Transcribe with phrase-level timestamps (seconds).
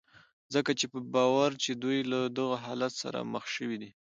[0.53, 3.91] ځکه چې په باور يې دوی له دغه حالت سره مخ شوي دي.